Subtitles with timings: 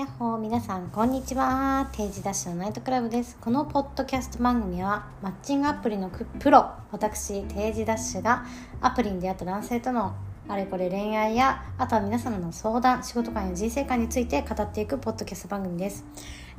[0.00, 1.90] やっほー皆さんこんにちは。
[1.92, 3.36] 定時ダッシュのナイトクラブです。
[3.38, 8.46] このポッドキャスト番組はマッチングアプリのプロ私定時ダッシュが
[8.80, 10.14] アプリに出会った男性との
[10.48, 16.06] あれこれ恋愛やあとは皆様の相談仕事観や人生観について語っていくポッドキャスト番組です。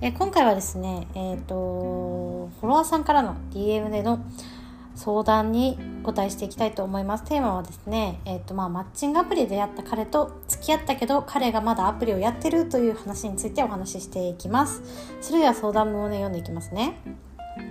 [0.01, 1.55] え今回はですねえっ、ー、と
[2.59, 4.23] フォロワーさんからの DM での
[4.93, 7.23] 相談に答えしていきたいと思います。
[7.23, 14.81] テーマはですね、え、ー、とまあマッチングアプリで出会った彼と付き合ったけど彼がまだアプリをやってるという話についてお話ししていきます。
[15.21, 16.97] それでは相談文をね読んでいきますね。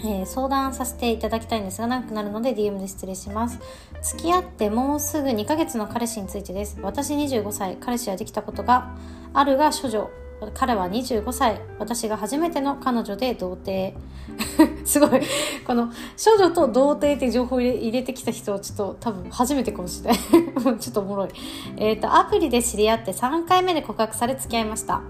[0.03, 3.59] えー、相談させていただきたいんですが長くなるので DM で失礼します
[4.03, 8.95] 付き合ってもうすぐ2ヶ月の彼氏についてです私25歳彼氏はできたことが
[9.33, 10.11] あるが処女
[10.55, 11.61] 彼は25歳。
[11.79, 13.95] 私が初めての彼女で童貞。
[14.85, 15.21] すごい。
[15.67, 20.19] この少女と童貞って情報を入れてきた人はちょっと多分初めてかもしれない。
[20.81, 21.29] ちょっとおもろい。
[21.77, 25.03] えっ、ー、とアプリで知り合って3回目で告白され付き合いました。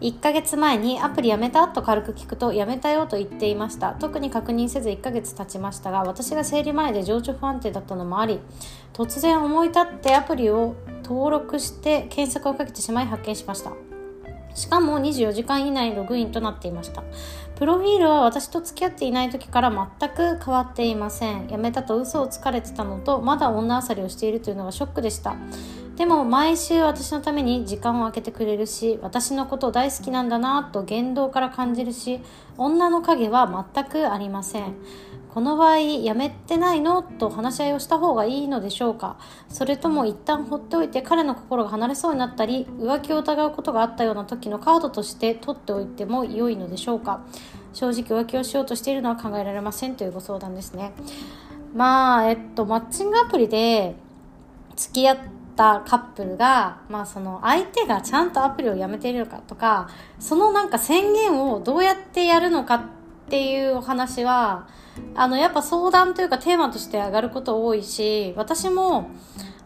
[0.00, 3.92] 1ヶ月前にアプリやめたと軽く聞くとやめたよと言っていました。
[3.92, 8.40] 特に確認せず1ヶ月経ちましたが私が生理前で情緒不安定だったのもあり
[8.92, 13.85] 突然思い立ってアプリを登録して検索をかけてしまい発見しました。
[14.56, 17.04] しかも24時間以内ログインとなっていました。
[17.56, 21.46] プロフィールは私と付き合っていない時から全く変わっていません。
[21.48, 25.36] 辞めたと嘘をつかれてたのと、まだ女漁りをしているというのがショックでした。
[25.96, 32.20] でも毎週私のために時間を空けてくれるし、私のこと大好きなんだなと言動から感じるし、
[32.58, 34.74] 女の影は全くありません。
[35.36, 37.02] この場合やめてないの？
[37.02, 39.18] と話し合いをした方がいいのでしょうか？
[39.50, 47.20] それとも一旦放っておいて彼の心が離れそうになったり浮気を疑うことがあったような時のカードとして取っておいても良いのでしょうか？
[47.74, 50.94] 正直浮気をしようとしているのは考えられませんというご相談ですね。
[51.74, 53.94] まあえっとマッチングアプリで
[54.74, 55.18] 付き合っ
[55.54, 62.82] たカップルが、まあその相手がちゃんとアプリをやめているのかとか、そのなんか宣言をどうやってやるのかっ
[63.28, 64.66] ていうお話は、
[65.14, 69.10] あの、やっぱ相談というかテーマとして上がること多いし、私も、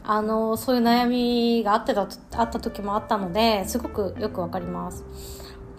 [0.05, 5.05] あの、そういう悩みがあってた、あった時もあったので、すごくよくわかります。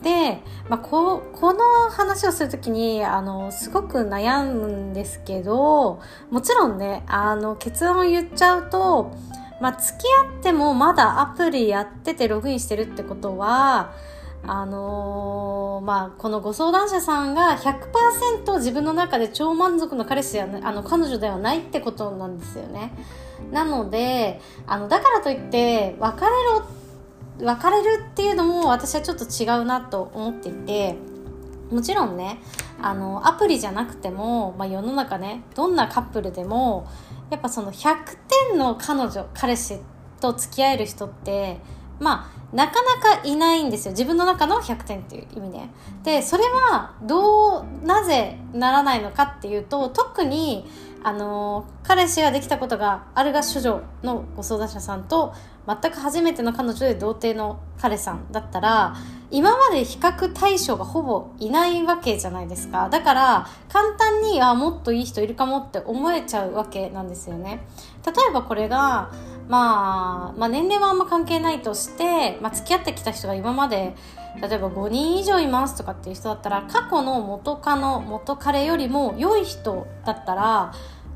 [0.02, 6.02] で、まあ、ここの話をするときにあのすごく悩むんですけど
[6.32, 9.16] もちろんねあの結論を言っちゃうと、
[9.62, 13.94] まあ、付き合ってもまだアプリやっててログインしてるってことは
[14.44, 22.94] あのー、まあ、このご相談者さんが100%自分の中で超満足の彼氏や、あの、彼女ではないってことなんですよね。
[23.52, 26.66] なので、あの、だからといって、別れろ、
[27.40, 30.96] 別れるっていうのも私はちょっと違うなと思っていて、
[31.70, 32.40] もちろんね、
[32.82, 36.88] あの、アプリじゃなくても、まあ、世の中ね、どんなカップルでも、
[37.30, 37.96] やっぱその100
[38.50, 39.80] 点の彼女、彼氏
[40.20, 41.60] と付き合える人って、
[42.00, 43.92] まあ、なかなかいないんですよ。
[43.92, 45.60] 自分の中の100点っていう意味で。
[46.04, 50.66] でそれはどうなぜならないのかっていうと特に
[51.04, 55.34] あの彼氏ができたことがあるが処女のご相談者さんと
[55.68, 58.96] 全く初めての彼女で童貞の彼さんだったら
[59.32, 62.90] 今まで比較対象がほぼいないわけじゃないですか。
[62.90, 67.66] だから簡単にあもっといい人いるかもって思えちゃうわけなんですよね。
[68.06, 69.12] 例えばこれが
[69.48, 73.96] まあ、まあ年齢はあんま関係ないとして、まあ、付き合ってきた人が今まで
[74.40, 80.74] 例えば5人以上いますとかっていう人だったら過去の元カノ元彼よりも良い人だったら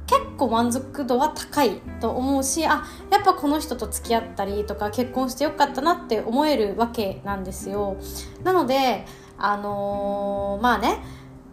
[0.07, 7.97] 結構満足度は高いと思うしあやっぱこの人と付き合ったりとか結婚してよかったなって思えるわけなんですよ。
[8.43, 9.05] なので
[9.37, 11.03] あのー、まあね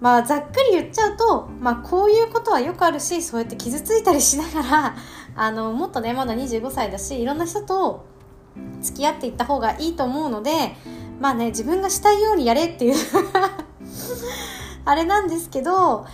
[0.00, 4.97] まあざっくり言っちゃうと、まあ、こういうことはよくあるしそうやって傷ついたりしながら
[5.34, 8.04] あのもっとねまだ25歳だしいろんな人と
[8.81, 10.50] 付き合っていった方がいいと思うので
[11.20, 12.94] まあね自分がしたいようにやれっていう
[14.84, 16.06] あれなんですけど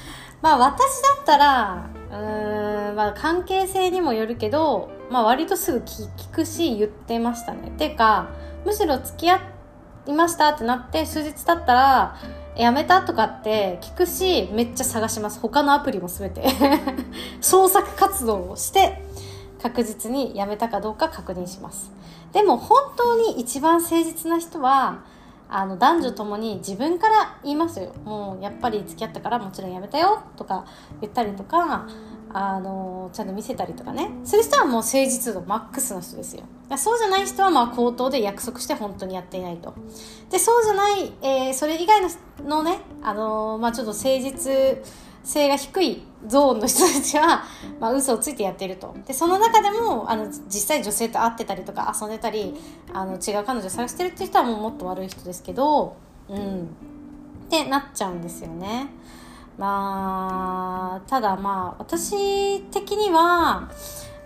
[0.43, 7.71] まあ私だったらうーんまあ関係性にもよるけどまあ割とすぐ聞くし言ってましたね。
[7.77, 8.29] ていうか
[8.65, 9.41] むしろ付き合
[10.07, 12.17] いましたってなって数日経ったら
[12.57, 16.45] やめたとかって聞くしめっちゃ探します他のアプリも全て
[17.41, 19.05] 創作活動をして
[19.61, 21.93] 確実にやめたかどうか確認します。
[22.33, 25.03] でも本当に一番誠実な人は
[25.51, 27.95] あの男女ともに自分から言いますよ。
[28.05, 30.67] もうやっぱり付き合ったからもちろんやめたよとか
[31.01, 31.87] 言ったりとか
[32.31, 34.11] あのちゃんと見せたりとかね。
[34.25, 36.45] する人はもう誠実度マックスの人ですよ。
[36.77, 39.75] そうじゃない人はまあ口頭で約束して本当にやっていないと。
[40.31, 42.11] でそうじゃない、えー、それ以外の
[42.45, 44.83] のねあのまあちょっと誠実
[45.25, 47.45] 性が低いゾーンの人たちは、
[47.79, 48.95] まあ、嘘をついてやってると。
[49.07, 52.55] でその中でもあの実際女性と会ってたりとか遊んでたり
[52.93, 55.97] あの違う彼女探してるっていう人はもうもっと悪い人ですけど
[56.29, 56.69] うん。
[57.47, 58.89] ってなっちゃうんですよね。
[59.57, 63.69] まあただまあ私的には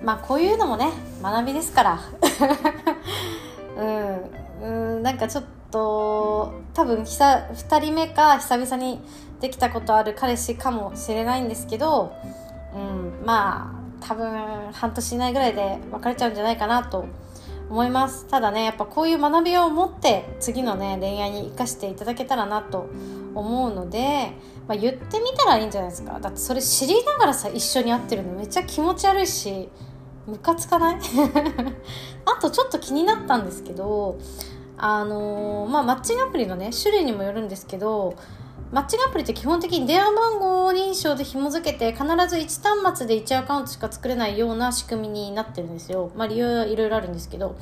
[0.03, 0.91] まあこういうのもね
[1.23, 2.01] 学びですから。
[3.77, 4.43] うん。
[4.63, 9.01] うんなんかちょっとと多分久2人目か久々に
[9.41, 12.13] できたことある彼氏かもしれないんですけど、
[12.75, 17.07] うん、まあ多分半年以内ぐらいで別れちゃうんじゃないかなと
[17.71, 18.27] 思います。
[18.29, 22.91] ただねやっぱこういう学びを持って次のね恋愛に生かしていただけたらなと
[23.35, 24.33] 思うので、
[24.69, 26.21] まあ、言ってみたらいいんじゃないですか。
[26.21, 29.69] だってそれ知りながらさ一緒に会ってるのめっちゃ気持ち悪いし
[30.27, 30.99] ムカつかない？
[32.27, 34.19] あとちょっと気になったんですけど
[34.77, 38.17] あのー、まあマッチングアプリのね種類にもよるんですけど
[38.73, 46.11] マッチングアプリって基本的に電話番号認証で紐付けて必ず1端末で1アカウントしか作れないような仕組みになってるんですよ。
[46.17, 47.55] まあ理由はいろいろあるんですけど。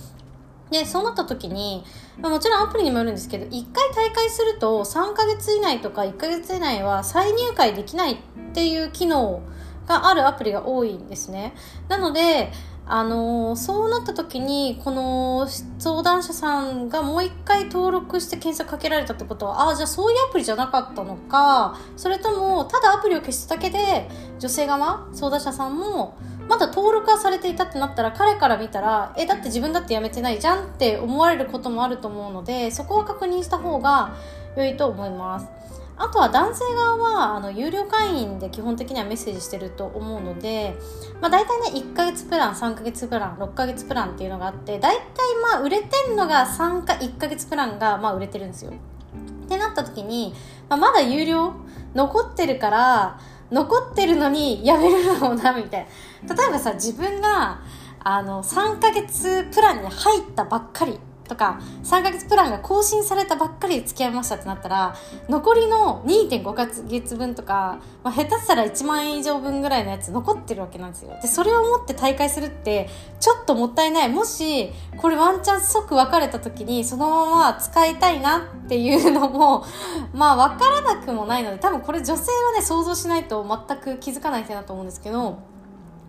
[0.71, 1.85] で、そうなった時に、
[2.21, 8.17] まあ、もちろんアプリにもよるんですけど、1回大会すると3ヶ月以内とか1ヶ月以内は再入会できないっ
[8.55, 9.43] ていう機能
[9.89, 11.55] があるアプリが多いんですね。
[11.89, 12.53] なので、
[12.93, 15.47] あの、そうなった時にこの
[15.79, 24.09] 相談者さんがもう一回登録して検索かけられたってことはああじゃあそういうアプリじゃなかったのかそれともただアプリを消しただけで
[24.39, 26.17] 女性側相談者さんも
[26.49, 34.17] まだ登録はされていたってなったら彼から見たらえだって自分だってやめてないじゃんって思われることもあると思うのでそこは確認した方が
[34.57, 35.60] 良いと思います。
[36.02, 40.75] あとは男性側はあの有料会員で基本的にはメッセージしてると思うので、
[41.20, 45.02] まあ、大体ね1ヶ月プラン3ヶ月プラン6ヶ月プランっていうのがあって大体
[45.43, 48.73] まあ売れてんのが3か1ヶ月プランがまあ売れてるんですよ。
[48.73, 50.32] ってなった時に、
[50.70, 51.52] まあ、まだ有料
[51.94, 53.20] 残ってるから
[53.50, 55.87] 残ってるのにやめるのもなみたい
[56.26, 56.35] な。
[56.35, 57.61] 例えばさ自分が
[58.03, 60.99] あの3ヶ月プランに入ったばっかり
[61.31, 64.97] とか3ヶ月プランが更新されたばっかりで付き合いましたってなったら
[65.29, 71.17] 残りの2.5ヶ月分とか、まあ、下手したら1万円以上分ぐらいのやつ残ってるわけなんですよ。
[71.23, 72.88] でそれを持って大会するって
[73.21, 74.09] ちょっともったいない。
[74.09, 79.65] もしこれワンチャン即別れた時にそのまま使いたいなっていうのも
[80.12, 85.38] まあ分からなくもないので多分これ女性はね想像しないと全く気づかない点だと思うんですけど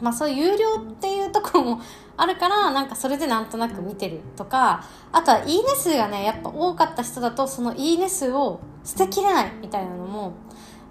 [0.02, 1.82] まあそういう有料っていうところも
[2.18, 10.34] あるからなんかそれでなんとなく見てるとかあとはいいね数がねやっぱ多かった人だとそのいいね数を捨てきれないみたいなのも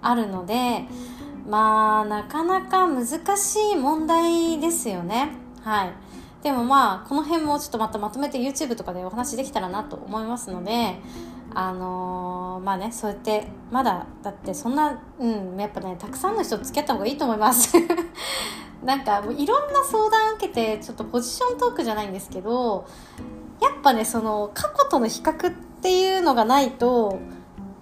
[0.01, 0.85] あるので
[1.47, 3.05] まあなかなか難
[3.37, 5.31] しい問題ですよね。
[5.63, 5.93] はい。
[6.43, 10.99] でもまあこの辺もちょっとまたまとめて YouTube とかでお話できたらなと思いますので
[11.53, 17.77] あのー、まあねそうやってまだだってそんなうんやっぱねたくさんの人付き合った方がいいと思います。
[18.83, 22.87] なんかもういろんな相談受けてちょっとポジショントークじゃないんですけど
[23.61, 27.19] やっぱねその過去との比較っていうのがないと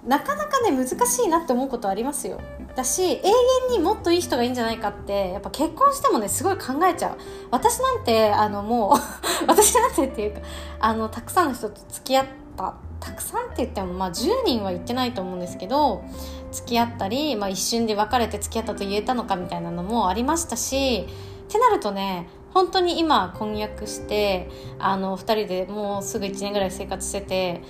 [0.05, 2.39] なかなかね難しいなって思うことありますよ。
[2.75, 3.21] だし永
[3.69, 7.17] 遠にもっといい人がいいんじゃないかってやっぱ結婚してもねすごい考えちゃう。
[7.51, 8.97] 私なんてあのもう
[9.47, 10.41] 私なんてっていうか
[10.79, 12.25] あのたくさんの人と付き合っ
[12.55, 16.03] たたくさんって言ってもまあ10人は言ってないと思うんですけど
[16.51, 21.07] 付き合ったり、まあ、一瞬で別れて付き合ったと言えたのかみたいなのもありましたし
[21.47, 24.49] ってなるとね本当に今婚約して
[24.79, 27.61] あの2人でもうすぐ1年ぐらい生活してて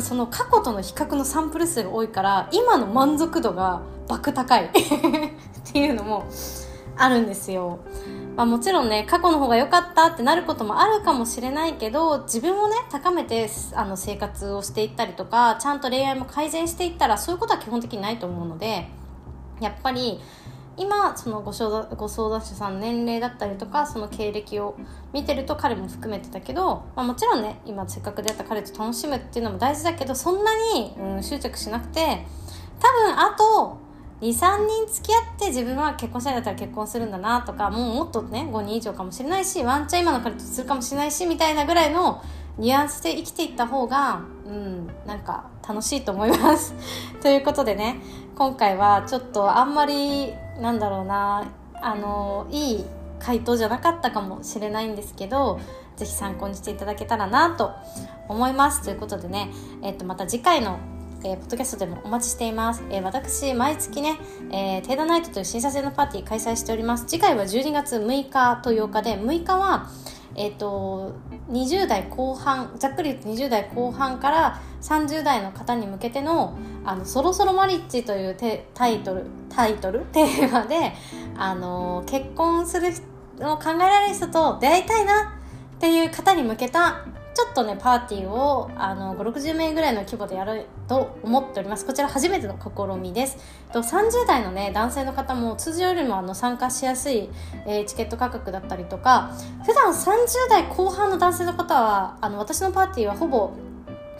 [0.00, 4.70] その過去との比較のサンプル数が多いから今の満足度が爆高い っ
[5.72, 6.24] ていうのも
[6.96, 7.80] あるんですよ。
[8.36, 18.88] まあ、もちろんね過去の方が良かったってなることもあるかもしれないけど自分をね高めてあの生活をしていったりとかちゃんと恋愛も改善していったらそういうことは基本的にないと思うので
[19.60, 20.18] やっぱり
[20.76, 24.76] 今そのご相談ご相談者さん年齢だったりとかその経歴を
[25.12, 32.24] 見てると彼も含めてたけど、まあ、もちろんね今せっかく出会った彼と楽しむっていうのも大事だけどそんなに、うん、執着しなくて
[32.80, 33.81] 多分あと
[34.22, 42.22] 23人付き合って自分は結婚したいんだったら結婚するんだなとかもうもっとね5人以上かもしれないしワンチャン今の彼とするかもしれないしみたいなぐらいの
[42.56, 46.74] ニュアンスで生きていった方がうんなんか楽しいと思います。
[47.20, 48.00] ということでね
[48.38, 51.44] 今回はちょっとあんまりなんだろうな
[51.80, 52.86] あのいい
[53.18, 55.58] 回答じゃなかったかもしれないんですけど
[55.96, 57.72] ぜひ参考にしていただけたらなと
[58.28, 58.84] 思います。
[58.84, 59.50] ということでね、
[59.82, 60.78] えっと、また次回の
[61.24, 62.82] えー、ポッドキャストでもお待ちしています。
[62.90, 64.18] えー、私、毎月ね、
[64.50, 67.06] えー、テーダナイトという審査制のパーティー開催しております。
[67.06, 69.88] 次回は12月6日と8日で、6日は、
[70.34, 71.12] えっ、ー、と、
[71.50, 78.36] 20代後半、ざっくり言うと20代後半から30代の方に向けての、あの、そろそろマリッジという
[78.74, 80.00] タイトル、タイトル？
[80.12, 80.92] テーマで、
[81.36, 82.92] あの結婚する
[83.40, 85.34] を考えられる人と出会いたいな
[85.76, 93.38] っていう方に向けたちょっとねパーティーをあの560名ぐらいの規模でやると思っておりますこちら初めての試みです
[93.72, 97.30] 30代のね男性の方も通常よりもあの参加しやすい、
[97.66, 99.32] えー、チケット価格だったりとか
[99.64, 103.52] 普段30代後半の男性の方はあの私のパーティーはほぼ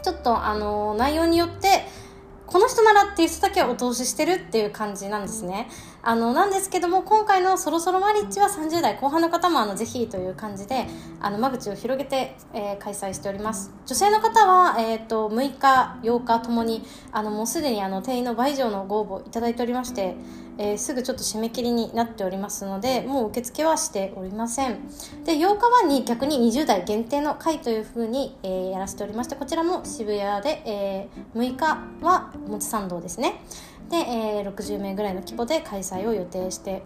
[0.01, 1.85] ちょっとあの内容によって
[2.47, 5.69] この人ならっていう人だけお通ししてるっていう感じなんですね。
[6.05, 10.85] あの、なんですけども、今回のそろそろマリッジは30代後半の方もあの、ぜひという感じで、
[11.21, 13.71] あの、間口を広げて、えー、開催しております。
[13.85, 16.83] 女性の方は、えっ、ー、と、6日、8日ともに、
[17.13, 20.17] あの、もうすでにあの、定員の倍以上のご応募いただいておりまして、
[20.57, 24.87] えー、すぐちょっと締め切りになっておりますのでもう受付はしておりません
[25.25, 31.65] で8日はに逆に20代限定の会というふうに、えー、やらせておりましてこちらも渋谷で、えー、6日
[32.01, 33.41] は表参道ですね
[33.89, 36.83] で、えー、60名ぐらいの規模で開催を予定して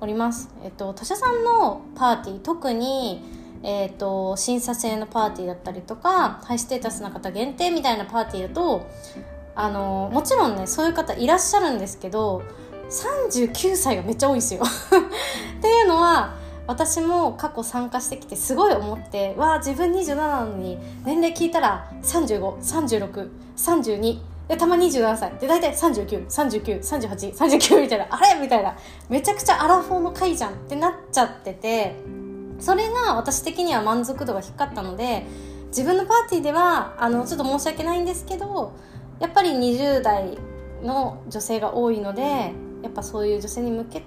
[0.00, 8.86] おります、えっと、他社さんのパーティー特にえーと、審査制のパーティーだったりとかハイステータスな方限定みたいなパーティーだと
[9.54, 12.42] あのもちろんねそういう方いらっしゃるんですけど
[12.88, 14.62] 39歳がめっちゃ多いんですよ。
[14.64, 16.34] っていうのは
[16.66, 25.32] 私も過去参加してきてすごい思ってわあ自分27なのに年齢聞いたら353632でたま27歳。
[25.38, 28.06] で大体39393839みたいな。
[28.10, 28.40] あれ？
[28.40, 28.76] みたいな。
[29.08, 31.94] めちゃくちゃアラフォーの回じゃんってなっちゃってて。
[32.58, 35.24] それが私的には満足度が低かったので
[35.68, 38.74] 自分のパーティーではあのちょっと申し訳ないんですけど
[39.18, 40.36] やっぱり20代
[40.82, 42.52] の女性が多いので
[42.82, 44.04] やっぱそういう女性に向けて、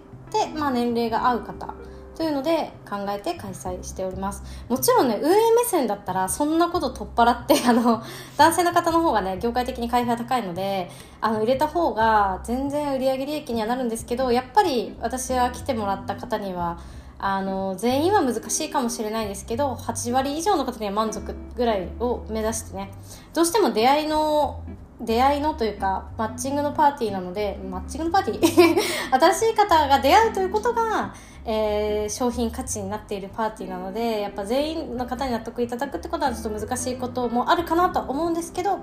[0.55, 1.73] まあ、年齢が合う方
[2.15, 4.43] というので考えて開催しております。
[4.69, 8.01] もちろんね運営目線だったらそんなこと取っ払って あの
[8.37, 10.89] 男性の方の方がね業界的に会費が高いので
[11.21, 16.77] あの入れた方が全然売上利益にはなるんですけどやっぱり私は来てもらった方には
[17.25, 22.91] あの全員は難しいかもしれないですけど8割以上の方には満足ぐらいを目指してね
[23.33, 24.61] どうしても出会いの
[25.05, 28.77] 出会いのというかマッチングのパーティーなのでマッチングのパーティー？
[29.19, 31.13] 新しい方が出会うということが、
[31.45, 38.79] えー、商品価値になっているパーティーなのでやっぱ全員の方に納得いただくってことはちょっと難しいこともあるかなとは思うんですけど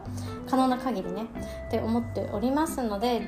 [0.48, 1.26] 可能な限りね。
[1.68, 3.22] って思っておりますので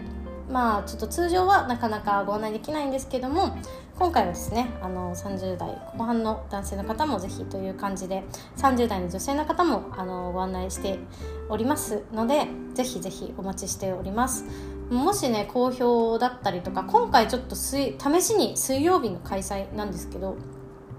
[0.50, 3.56] まあちょっと通常はなかなかご案内できないんですけども
[3.98, 8.24] 今回はですねあの30代後半の男性の方もぜひという感じで
[8.56, 10.98] 30代の女性の方もあのご案内して
[11.48, 14.44] おりますのでぜひぜひお待ちしております。
[14.90, 20.36] もしね好評だったりとか今回ちょっと試しに水曜日の開催なんですけど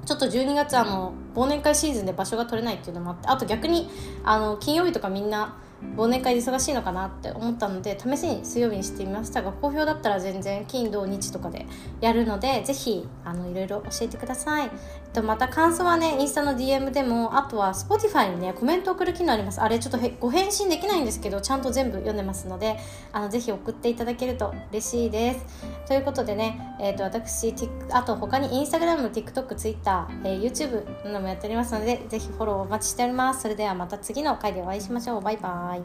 [0.05, 3.89] ちょっと12月あの忘年会シーズンで場所が取れないっていうのもあってあと逆に
[4.23, 5.57] あの金曜日とかみんな
[5.95, 9.41] 忘年会で忙しいのかなって思ったので試しに水曜日にしてみました。
[9.43, 11.65] が好評だったら全然金土日とかで
[12.01, 14.71] やるのでぜひあのいろいろ教えてください。
[15.13, 19.61] とまた感想はねインスタの DM でもあとは Spotify にねコメント送る機能あります。
[19.61, 22.77] あれちょっとご返信できないんですけどちゃんと全部読んでますので
[23.11, 25.45] あのぜひ送っていただけると嬉しいです。
[25.87, 27.53] ということでね、えーと、私
[27.91, 33.41] あと他に Instagram、TikTok、Twitter、えー、YouTube などもやっておりますのでぜひフォローお待ちしております。
[33.41, 35.21] それではまた次の回でお会いしましょう。
[35.21, 35.75] バイバ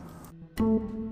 [0.58, 1.07] ーイ。